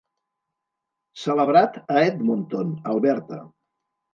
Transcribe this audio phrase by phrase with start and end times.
[1.25, 3.43] Celebrat a Edmonton, Alberta.